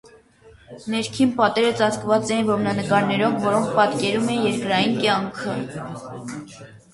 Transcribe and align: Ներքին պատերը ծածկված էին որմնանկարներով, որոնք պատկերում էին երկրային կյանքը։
Ներքին 0.93 1.33
պատերը 1.41 1.69
ծածկված 1.81 2.31
էին 2.37 2.47
որմնանկարներով, 2.47 3.37
որոնք 3.45 3.69
պատկերում 3.77 4.27
էին 4.37 4.41
երկրային 4.49 4.97
կյանքը։ 5.05 6.65